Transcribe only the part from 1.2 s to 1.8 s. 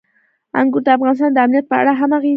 د امنیت په